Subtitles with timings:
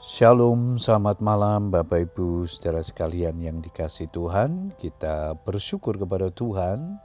[0.00, 4.72] Shalom, selamat malam Bapak Ibu saudara sekalian yang dikasih Tuhan.
[4.80, 6.96] Kita bersyukur kepada Tuhan.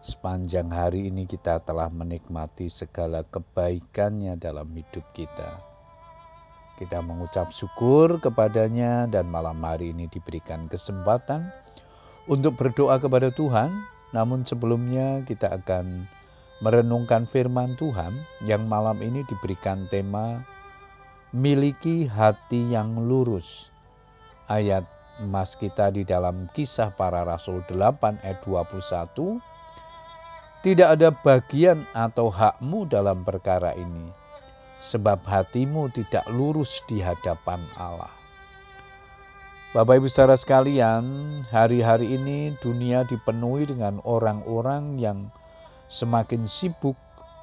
[0.00, 5.60] Sepanjang hari ini kita telah menikmati segala kebaikannya dalam hidup kita.
[6.80, 11.52] Kita mengucap syukur kepadanya dan malam hari ini diberikan kesempatan
[12.24, 13.68] untuk berdoa kepada Tuhan.
[14.16, 16.08] Namun sebelumnya kita akan
[16.64, 18.16] merenungkan firman Tuhan
[18.48, 20.53] yang malam ini diberikan tema
[21.34, 23.66] miliki hati yang lurus.
[24.46, 24.86] Ayat
[25.18, 29.42] emas kita di dalam kisah para rasul 8 ayat 21.
[30.62, 34.14] Tidak ada bagian atau hakmu dalam perkara ini,
[34.78, 38.14] sebab hatimu tidak lurus di hadapan Allah.
[39.74, 41.04] Bapak Ibu saudara sekalian,
[41.50, 45.28] hari-hari ini dunia dipenuhi dengan orang-orang yang
[45.90, 46.96] semakin sibuk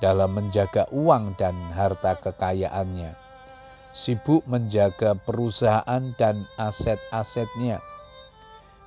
[0.00, 3.23] dalam menjaga uang dan harta kekayaannya
[3.94, 7.78] sibuk menjaga perusahaan dan aset-asetnya,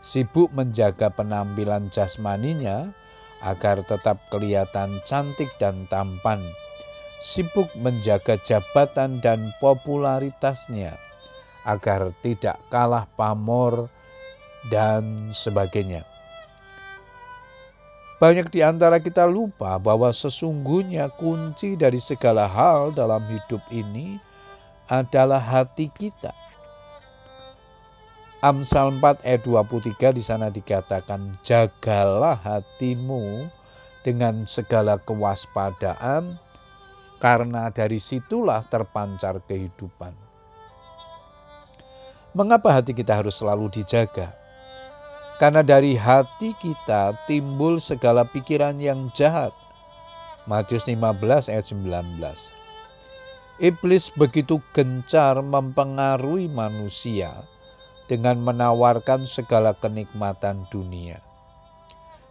[0.03, 2.91] sibuk menjaga penampilan jasmaninya
[3.39, 6.43] agar tetap kelihatan cantik dan tampan,
[7.23, 10.99] sibuk menjaga jabatan dan popularitasnya
[11.63, 13.87] agar tidak kalah pamor
[14.67, 16.03] dan sebagainya.
[18.17, 24.17] Banyak di antara kita lupa bahwa sesungguhnya kunci dari segala hal dalam hidup ini
[24.87, 26.31] adalah hati kita.
[28.39, 33.49] Amsal 4 ayat 23 di sana dikatakan jagalah hatimu
[34.05, 36.37] dengan segala kewaspadaan
[37.17, 40.13] karena dari situlah terpancar kehidupan.
[42.37, 44.29] Mengapa hati kita harus selalu dijaga?
[45.41, 49.53] Karena dari hati kita timbul segala pikiran yang jahat.
[50.45, 52.66] Matius 15 ayat 19.
[53.57, 57.41] Iblis begitu gencar mempengaruhi manusia
[58.05, 61.25] dengan menawarkan segala kenikmatan dunia.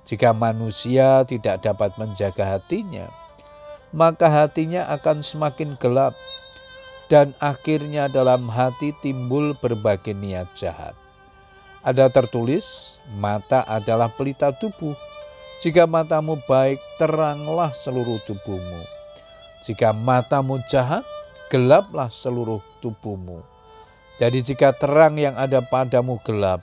[0.07, 3.11] Jika manusia tidak dapat menjaga hatinya,
[3.91, 6.15] maka hatinya akan semakin gelap,
[7.11, 10.95] dan akhirnya dalam hati timbul berbagai niat jahat.
[11.83, 14.95] Ada tertulis, "Mata adalah pelita tubuh.
[15.59, 19.06] Jika matamu baik, teranglah seluruh tubuhmu."
[19.67, 21.03] Jika matamu jahat,
[21.51, 23.43] gelaplah seluruh tubuhmu.
[24.17, 26.63] Jadi jika terang yang ada padamu gelap,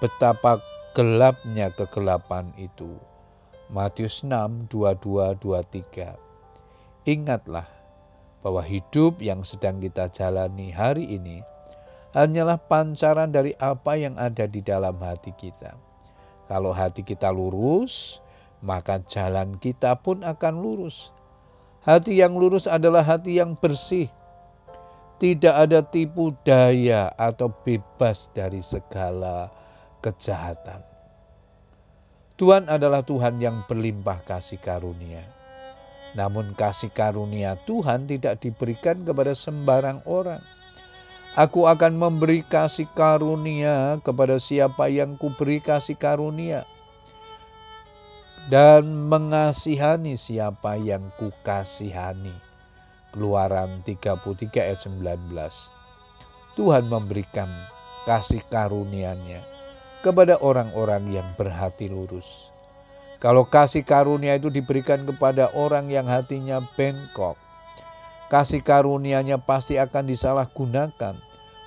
[0.00, 0.58] betapa
[0.96, 2.96] gelapnya kegelapan itu.
[3.68, 6.16] Matius 6, 22, 23.
[7.06, 7.68] Ingatlah
[8.40, 11.44] bahwa hidup yang sedang kita jalani hari ini
[12.16, 15.76] hanyalah pancaran dari apa yang ada di dalam hati kita.
[16.50, 18.18] Kalau hati kita lurus,
[18.58, 21.14] maka jalan kita pun akan lurus.
[21.80, 24.12] Hati yang lurus adalah hati yang bersih.
[25.16, 29.48] Tidak ada tipu daya atau bebas dari segala
[30.04, 30.84] kejahatan.
[32.36, 35.24] Tuhan adalah Tuhan yang berlimpah kasih karunia.
[36.12, 40.44] Namun kasih karunia Tuhan tidak diberikan kepada sembarang orang.
[41.32, 46.68] Aku akan memberi kasih karunia kepada siapa yang kuberi kasih karunia
[48.48, 52.32] dan mengasihani siapa yang kukasihani.
[53.10, 55.34] Keluaran 33 ayat 19.
[56.54, 57.50] Tuhan memberikan
[58.06, 59.42] kasih karunia-Nya
[60.00, 62.48] kepada orang-orang yang berhati lurus.
[63.20, 67.36] Kalau kasih karunia itu diberikan kepada orang yang hatinya bengkok,
[68.32, 71.20] kasih karunia-Nya pasti akan disalahgunakan,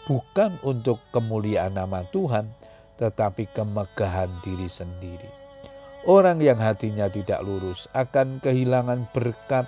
[0.09, 2.49] bukan untuk kemuliaan nama Tuhan,
[2.97, 5.42] tetapi kemegahan diri sendiri.
[6.03, 9.63] Orang yang hatinya tidak lurus akan kehilangan berkat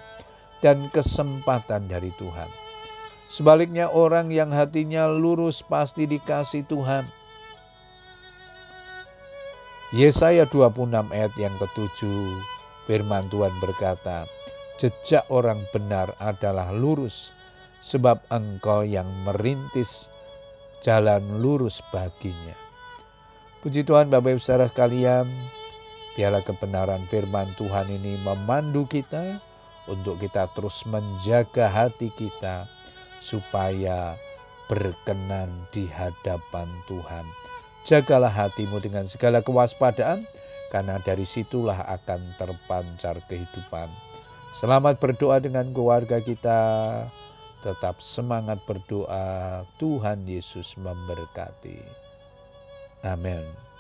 [0.60, 2.52] dan kesempatan dari Tuhan.
[3.32, 7.08] Sebaliknya orang yang hatinya lurus pasti dikasih Tuhan.
[9.96, 12.36] Yesaya 26 ayat yang ketujuh
[12.84, 14.28] firman Tuhan berkata,
[14.76, 17.32] Jejak orang benar adalah lurus,
[17.80, 20.12] sebab engkau yang merintis
[20.84, 22.60] jalan lurus baginya.
[23.64, 25.32] Puji Tuhan Bapak Ibu saudara sekalian,
[26.16, 29.44] Biarlah kebenaran firman Tuhan ini memandu kita
[29.92, 32.64] untuk kita terus menjaga hati kita
[33.20, 34.16] supaya
[34.72, 37.26] berkenan di hadapan Tuhan.
[37.86, 40.26] Jagalah hatimu dengan segala kewaspadaan
[40.74, 43.92] karena dari situlah akan terpancar kehidupan.
[44.56, 46.60] Selamat berdoa dengan keluarga kita.
[47.60, 49.68] Tetap semangat berdoa.
[49.78, 51.82] Tuhan Yesus memberkati.
[53.04, 53.75] Amin.